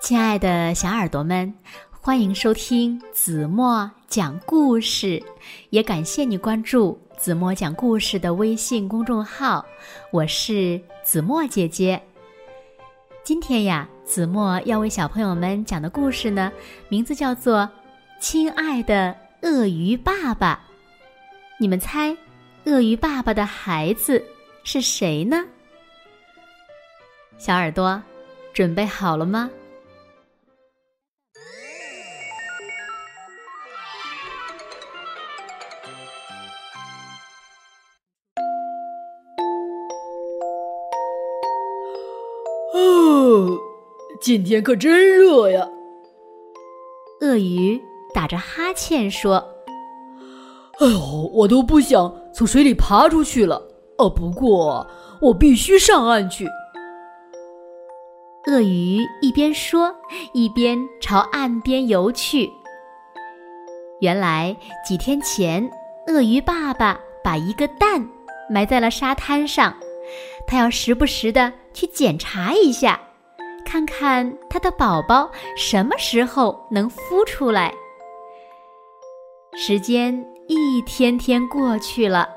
[0.00, 1.52] 亲爱的小耳朵们，
[1.90, 5.22] 欢迎收听子墨讲故事，
[5.68, 9.64] 也感谢你关注子墨讲故事的微信公众号。
[10.10, 12.00] 我是子墨姐姐。
[13.22, 16.50] 今天呀，子墨要为小朋友们讲的故事呢，
[16.88, 17.58] 名字叫做
[18.18, 20.58] 《亲爱的鳄鱼爸爸》。
[21.58, 22.16] 你们猜，
[22.64, 24.24] 鳄鱼爸爸的孩子
[24.64, 25.44] 是谁呢？
[27.36, 28.02] 小耳朵，
[28.54, 29.50] 准备好了吗？
[44.30, 45.68] 今天可真热呀！
[47.20, 47.82] 鳄鱼
[48.14, 49.44] 打着哈欠说
[50.78, 53.60] ：“哎呦，我都不想从水里爬出去了。
[53.98, 54.86] 哦，不过
[55.20, 56.46] 我必须上岸去。”
[58.46, 59.92] 鳄鱼一边说，
[60.32, 62.48] 一边朝岸边游去。
[64.00, 64.56] 原来
[64.86, 65.68] 几天前，
[66.06, 68.08] 鳄鱼爸爸把一个蛋
[68.48, 69.74] 埋在了沙滩上，
[70.46, 73.00] 他要时不时的去检查一下，
[73.70, 77.72] 看看他的宝宝什么时候能孵出来。
[79.54, 82.28] 时间一天天过去了，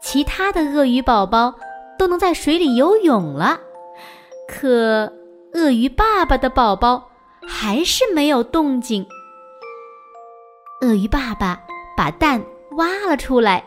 [0.00, 1.54] 其他的鳄鱼宝宝
[1.98, 3.60] 都能在水里游泳了，
[4.48, 5.12] 可……
[5.52, 7.10] 鳄鱼爸爸的宝宝
[7.46, 9.06] 还是没有动静。
[10.80, 11.60] 鳄鱼爸爸
[11.94, 12.42] 把蛋
[12.78, 13.62] 挖了出来，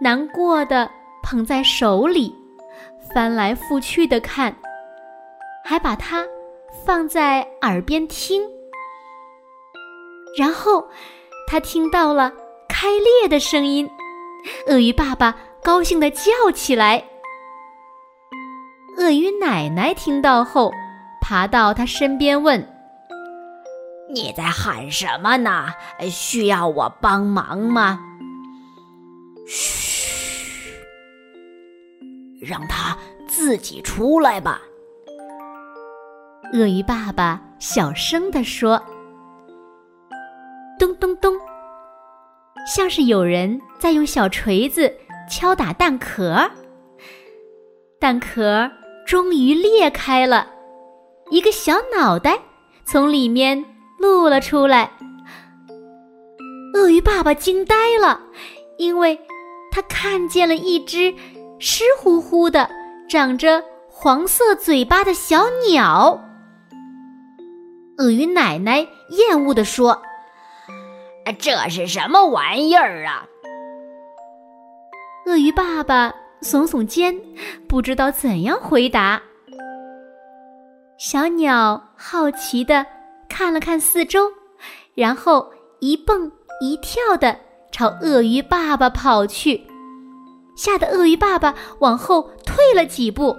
[0.00, 0.90] 难过的
[1.22, 2.34] 捧在手里，
[3.14, 4.54] 翻来覆去的看，
[5.64, 6.26] 还把它
[6.84, 8.42] 放在耳边听。
[10.38, 10.88] 然后
[11.46, 12.32] 他听到了
[12.68, 13.88] 开裂的声音，
[14.68, 17.04] 鳄鱼爸爸高兴的叫起来。
[18.98, 20.72] 鳄鱼奶奶听到后。
[21.24, 22.68] 爬到他身边问
[24.12, 25.68] ：“你在喊什么呢？
[26.10, 28.00] 需要我帮忙吗
[29.46, 30.74] ？”“嘘，
[32.40, 34.60] 让他自己出来吧。”
[36.52, 38.80] 鳄鱼爸爸小声地说。
[40.78, 41.34] 咚咚咚，
[42.66, 44.92] 像是有人在用小锤子
[45.30, 46.50] 敲打蛋壳，
[47.98, 48.70] 蛋壳
[49.06, 50.46] 终于裂开了。
[51.30, 52.38] 一个小脑袋
[52.84, 53.64] 从里面
[53.98, 54.90] 露了出来，
[56.74, 58.20] 鳄鱼爸爸惊呆了，
[58.76, 59.18] 因为
[59.70, 61.14] 他看见了一只
[61.58, 62.68] 湿乎乎的、
[63.08, 66.20] 长着黄色嘴巴的小鸟。
[68.02, 70.02] 鳄鱼奶奶厌恶地说
[71.38, 73.28] ：“这是什么玩意儿啊？”
[75.24, 77.14] 鳄鱼爸爸耸耸肩，
[77.68, 79.22] 不知道怎样回答。
[80.98, 82.84] 小鸟好奇地
[83.28, 84.32] 看了看四周，
[84.96, 87.36] 然后一蹦一跳地
[87.70, 89.64] 朝鳄鱼爸爸跑去，
[90.56, 93.36] 吓得鳄鱼爸爸往后退了几步。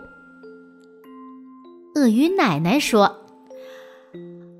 [1.95, 3.22] 鳄鱼奶奶说：“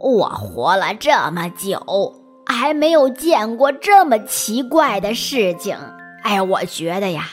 [0.03, 2.13] 我活了这么久，
[2.45, 5.77] 还没有见过这么奇怪的事情。
[6.23, 7.23] 哎，我觉得呀，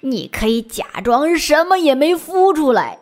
[0.00, 3.00] 你可以假装什么也没孵出来。”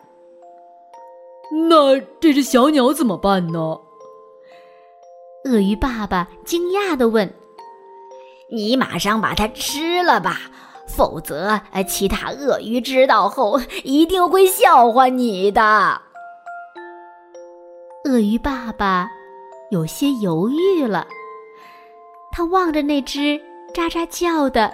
[1.69, 3.77] 那这只小鸟怎么办呢？
[5.45, 7.31] 鳄鱼爸爸惊讶地问
[8.51, 10.41] ：“你马上把它吃了吧，
[10.87, 16.01] 否则其他鳄鱼知道后一定会笑话你的。”
[18.05, 19.07] 鳄鱼爸爸
[19.71, 21.05] 有些犹豫了，
[22.31, 23.39] 他望着那只
[23.73, 24.71] 喳喳叫的、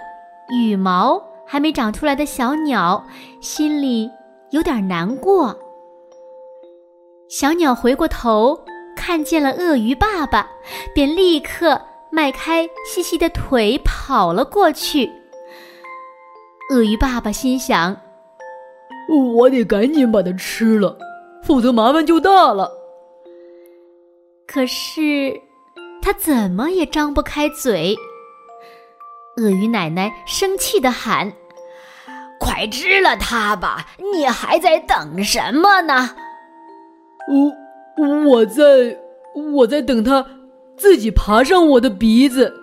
[0.48, 3.04] 羽毛还没长出来的小鸟，
[3.40, 4.10] 心里
[4.50, 5.54] 有点难过。
[7.28, 8.58] 小鸟回过头，
[8.96, 10.48] 看见了鳄鱼爸爸，
[10.94, 11.78] 便立刻
[12.10, 15.12] 迈开细细的腿跑了过去。
[16.72, 17.94] 鳄鱼爸爸心想
[19.36, 20.96] ：“我得赶紧把它吃了，
[21.42, 22.72] 否则麻烦就大了。”
[24.46, 25.40] 可是
[26.00, 27.96] 他怎么也张不开嘴。
[29.36, 31.30] 鳄鱼奶奶生气的喊
[32.40, 33.86] ：“快吃了它吧！
[34.14, 36.10] 你还在等什么呢？”
[37.98, 38.98] 我我在
[39.52, 40.24] 我在等它
[40.76, 42.54] 自己爬上我的鼻子。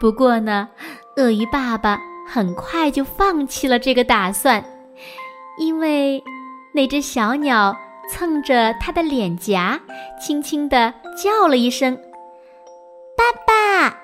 [0.00, 0.68] 不过呢，
[1.16, 4.64] 鳄鱼爸爸很快就放弃了这个打算，
[5.58, 6.22] 因为
[6.74, 7.76] 那只小鸟
[8.10, 9.80] 蹭着他的脸颊，
[10.20, 11.96] 轻轻的叫了一声
[13.16, 13.96] ：“爸爸。”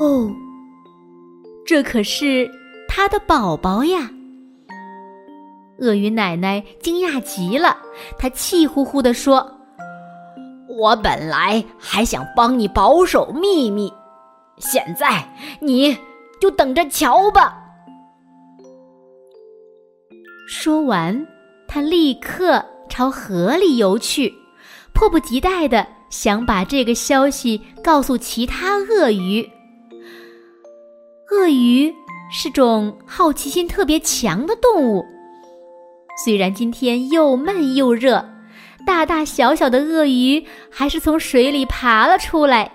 [0.00, 0.30] 哦，
[1.66, 2.50] 这可是
[2.88, 4.10] 他的宝宝呀！
[5.80, 7.76] 鳄鱼奶奶惊讶极了，
[8.18, 9.60] 她气呼呼地说
[10.68, 13.92] ：“我本来还想帮你保守秘密，
[14.56, 15.22] 现在
[15.60, 15.96] 你
[16.40, 17.56] 就等着瞧吧。”
[20.48, 21.26] 说完，
[21.68, 24.34] 他立刻朝河里游去，
[24.94, 29.46] 迫不及待地想把这个消息告诉其他鳄鱼。
[31.30, 31.94] 鳄鱼
[32.32, 35.04] 是种好奇心特别强的动物。
[36.24, 38.26] 虽然今天又闷又热，
[38.86, 42.72] 大大小小的鳄鱼还是从水里爬了出来。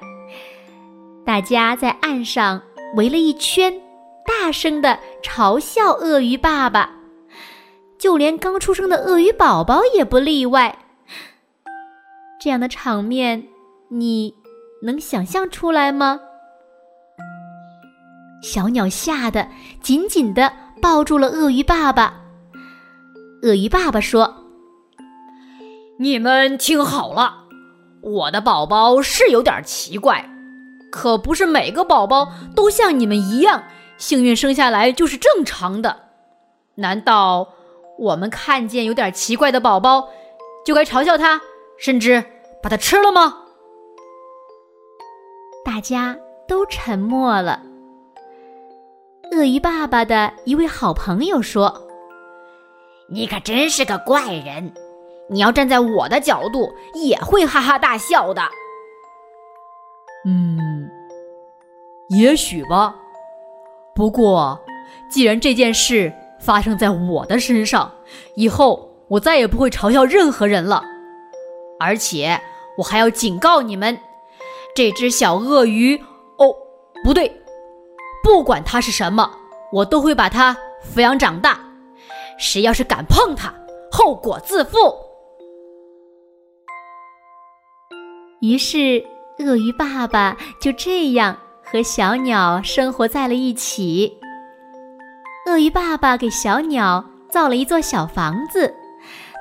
[1.26, 2.62] 大家在岸上
[2.96, 3.74] 围了一圈，
[4.28, 6.93] 大声地嘲笑鳄鱼爸爸，
[8.04, 10.78] 就连刚出生的鳄鱼宝宝也不例外。
[12.38, 13.48] 这样的场面，
[13.88, 14.36] 你
[14.82, 16.20] 能想象出来吗？
[18.42, 19.48] 小鸟吓得
[19.82, 20.52] 紧紧地
[20.82, 22.16] 抱住了鳄鱼爸爸。
[23.42, 24.48] 鳄鱼爸爸说
[25.98, 27.46] ：“你们听好了，
[28.02, 30.30] 我的宝宝是有点奇怪，
[30.92, 33.64] 可不是每个宝宝都像你们一样
[33.98, 36.10] 幸运生下来就是正常的。
[36.76, 37.53] 难道
[38.04, 40.10] 我们看见有点奇怪的宝宝，
[40.66, 41.42] 就该嘲笑他，
[41.78, 42.24] 甚至
[42.62, 43.40] 把它吃了吗？”
[45.64, 46.18] 大家
[46.48, 47.64] 都沉默了。
[49.32, 51.82] 鳄鱼爸爸的一位好朋友说。
[53.10, 54.74] 你可真是个怪人！
[55.30, 58.42] 你要站在我的角度，也会哈哈大笑的。
[60.26, 60.90] 嗯，
[62.10, 62.96] 也许吧。
[63.94, 64.60] 不过，
[65.10, 66.12] 既然这件事
[66.44, 67.90] 发生在我的身上，
[68.36, 70.84] 以后我再也不会嘲笑任何人了。
[71.80, 72.38] 而且，
[72.78, 73.98] 我还要警告你们：
[74.76, 75.96] 这只小鳄鱼……
[76.38, 76.54] 哦，
[77.04, 77.32] 不对，
[78.22, 79.32] 不管它是什么，
[79.72, 81.58] 我都会把它抚养长大。
[82.38, 83.54] 谁要是敢碰它，
[83.90, 84.78] 后果自负。
[88.42, 89.02] 于是，
[89.40, 94.20] 鳄鱼爸爸就这样和小鸟生活在了一起。
[95.54, 98.74] 鳄鱼爸爸给小鸟造了一座小房子，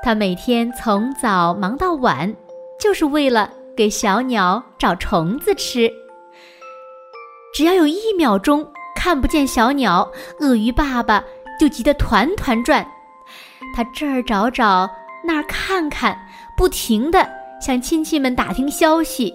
[0.05, 2.31] 他每天从早忙到晚，
[2.79, 5.91] 就是为了给小鸟找虫子吃。
[7.55, 10.06] 只要有一秒钟看不见小鸟，
[10.41, 11.25] 鳄鱼爸爸。
[11.59, 12.85] 就急得团团转，
[13.75, 14.91] 他这儿找找，
[15.25, 16.19] 那儿看看，
[16.56, 17.26] 不停地
[17.61, 19.32] 向亲戚们打听消息。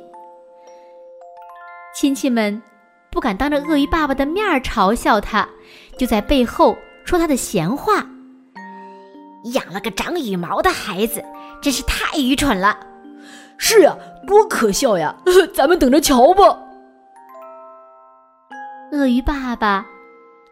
[1.96, 2.62] 亲戚们
[3.10, 5.48] 不敢当着鳄鱼爸爸的面嘲笑他，
[5.98, 8.06] 就在背后说他的闲话。
[9.54, 11.24] 养了个长羽毛的孩子，
[11.62, 12.78] 真是太愚蠢了。
[13.58, 13.98] 是呀，
[14.28, 15.16] 多可笑呀！
[15.54, 16.44] 咱们等着瞧吧。
[18.92, 19.86] 鳄鱼爸爸。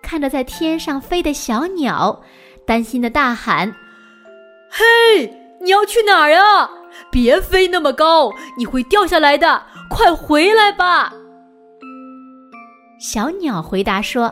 [0.01, 2.21] 看着在天上飞的小鸟，
[2.68, 3.74] 担心的大喊
[4.69, 6.69] ：“嘿，你要去哪儿呀？
[7.12, 9.63] 别飞那么高，你会掉下来的！
[9.89, 11.12] 快回来吧！”
[13.01, 14.31] 小鸟回答说：“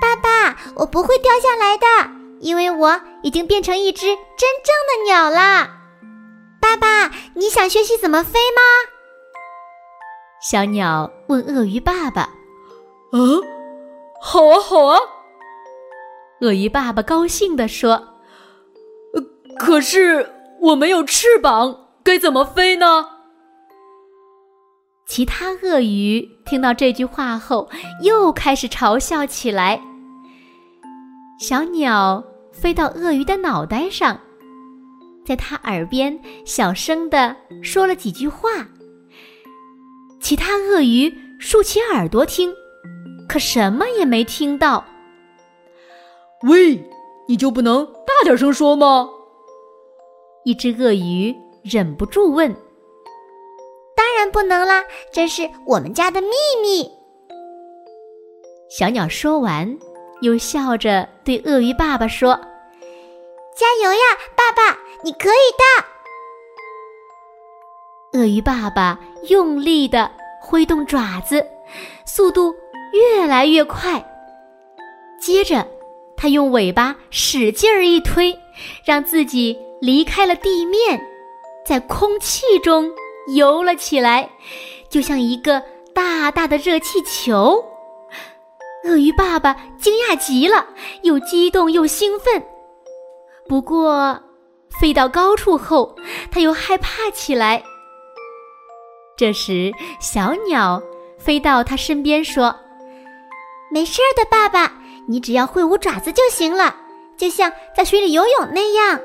[0.00, 1.86] 爸爸，我不会掉下来的，
[2.40, 4.16] 因为我已经变成一只真
[4.64, 5.68] 正的鸟了。”
[6.60, 8.60] 爸爸，你想学习怎么飞吗？
[10.42, 12.22] 小鸟问鳄鱼爸爸
[13.12, 13.18] ：“啊？”
[14.22, 14.98] 好啊，好啊！
[16.40, 17.92] 鳄鱼爸爸高兴地说
[19.14, 19.22] ：“呃，
[19.58, 23.06] 可是我没有翅膀，该怎么飞呢？”
[25.06, 27.68] 其他鳄鱼听到这句话后，
[28.02, 29.82] 又开始嘲笑起来。
[31.40, 34.20] 小鸟飞到鳄鱼的脑袋上，
[35.24, 38.68] 在它耳边小声的说了几句话。
[40.20, 42.52] 其他鳄鱼竖起耳朵听。
[43.26, 44.84] 可什么也没听到。
[46.42, 46.84] 喂，
[47.26, 49.08] 你就不能大点声说吗？
[50.44, 52.52] 一只鳄鱼忍不住问。
[53.96, 56.28] 当然不能啦，这是我们家的秘
[56.60, 56.90] 密。
[58.68, 59.78] 小鸟说完，
[60.20, 62.34] 又笑着对鳄鱼爸爸说
[63.56, 64.00] ：“加油呀，
[64.36, 65.64] 爸爸，你可以的！”
[68.18, 68.98] 鳄鱼爸爸
[69.28, 70.10] 用力的
[70.42, 71.46] 挥动爪子，
[72.04, 72.54] 速度。
[72.92, 74.04] 越来越快，
[75.20, 75.64] 接着，
[76.16, 78.36] 他用尾巴使劲儿一推，
[78.84, 81.00] 让自己离开了地面，
[81.64, 82.90] 在空气中
[83.36, 84.28] 游了起来，
[84.88, 85.62] 就像一个
[85.94, 87.64] 大大的热气球。
[88.84, 90.66] 鳄鱼爸爸惊讶极了，
[91.02, 92.42] 又激动又兴奋。
[93.46, 94.18] 不过，
[94.80, 95.94] 飞到高处后，
[96.30, 97.62] 他又害怕起来。
[99.16, 99.70] 这时，
[100.00, 100.82] 小鸟
[101.18, 102.54] 飞到他身边说。
[103.70, 104.72] 没事的，爸爸，
[105.06, 106.74] 你只要挥舞爪子就行了。
[107.16, 108.98] 就像在水里游泳那样。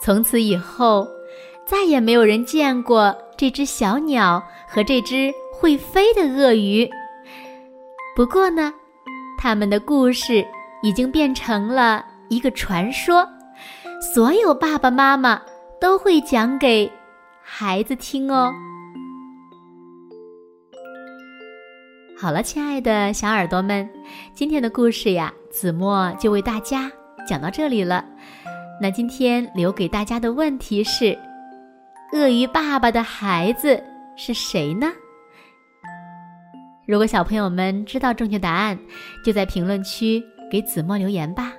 [0.00, 1.06] 从此以后，
[1.66, 6.88] 再也没有人见过这只小鸟和这只会飞的鳄鱼。
[8.14, 8.72] 不过呢，
[9.36, 10.46] 他们的故事
[10.82, 13.28] 已经变成了一个传说，
[14.14, 15.40] 所有爸爸妈妈
[15.80, 16.90] 都会讲给
[17.42, 18.52] 孩子听哦。
[22.16, 23.88] 好了，亲爱的小耳朵们，
[24.34, 26.90] 今天的故事呀，子墨就为大家
[27.26, 28.04] 讲到这里了。
[28.80, 31.18] 那今天留给大家的问题是：
[32.12, 33.82] 鳄鱼爸爸的孩子
[34.16, 34.92] 是谁呢？
[36.88, 38.78] 如果小朋友们知道正确答案，
[39.22, 41.52] 就在评论区给子墨留言吧。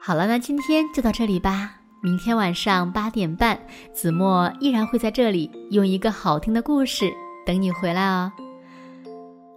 [0.00, 1.82] 好了，那今天就到这里吧。
[2.02, 3.58] 明天晚上八点半，
[3.92, 7.12] 子墨依然会在这里用一个好听的故事
[7.44, 8.32] 等你回来哦。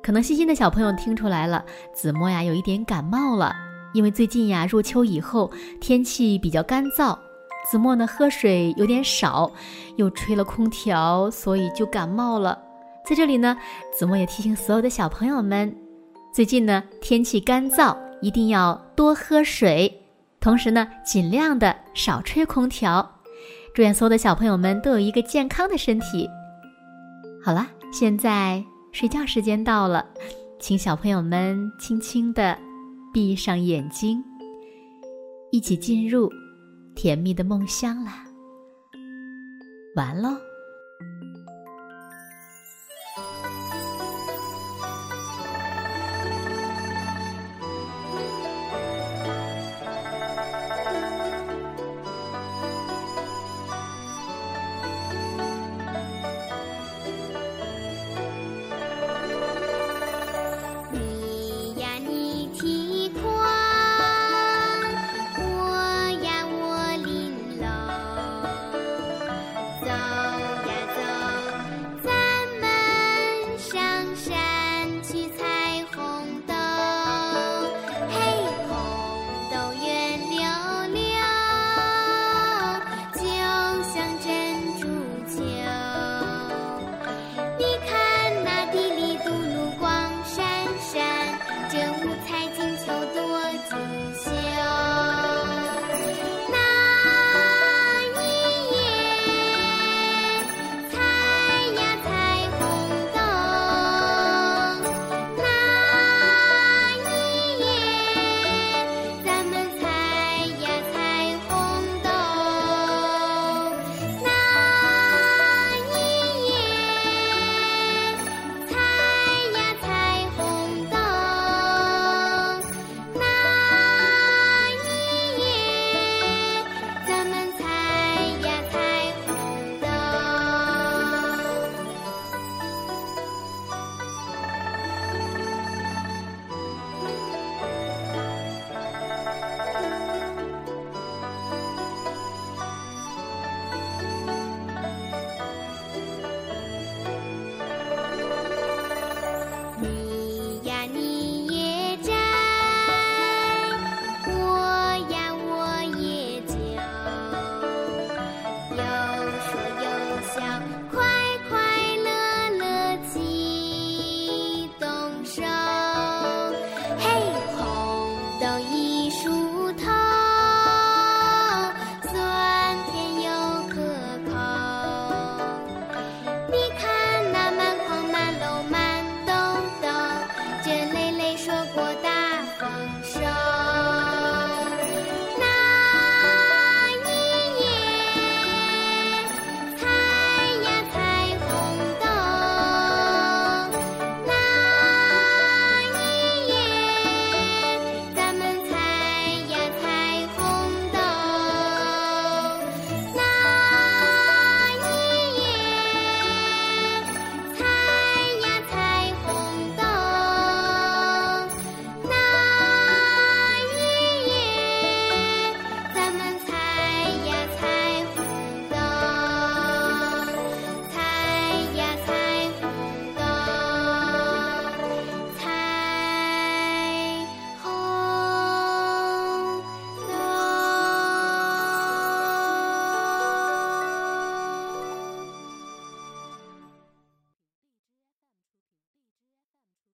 [0.04, 3.56] 可能细心的小朋友听出来了，子墨呀有一点感冒了。
[3.94, 7.18] 因为最近呀，入秋以后天气比较干燥，
[7.72, 9.50] 子墨呢喝水有点少，
[9.96, 12.67] 又吹了空调，所以就感冒了。
[13.08, 13.58] 在这里呢，
[13.98, 15.74] 子墨也提醒所有的小朋友们，
[16.34, 20.02] 最近呢天气干燥，一定要多喝水，
[20.42, 23.10] 同时呢尽量的少吹空调。
[23.74, 26.28] 祝愿所有的小朋友们都有一个健康的身体。
[27.42, 28.62] 好了，现在
[28.92, 30.06] 睡觉时间到了，
[30.60, 32.58] 请小朋友们轻轻的。
[33.14, 34.24] 闭上眼睛，
[35.50, 36.30] 一起进入
[36.94, 38.26] 甜蜜的梦乡啦！
[39.96, 40.47] 完喽。